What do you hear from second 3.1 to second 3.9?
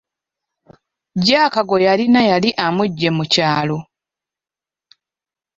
mu kyalo.